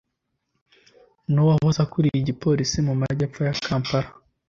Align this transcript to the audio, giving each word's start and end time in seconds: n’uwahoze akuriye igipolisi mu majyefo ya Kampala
n’uwahoze 1.31 1.79
akuriye 1.85 2.17
igipolisi 2.19 2.77
mu 2.87 2.93
majyefo 3.01 3.39
ya 3.47 3.55
Kampala 3.65 4.09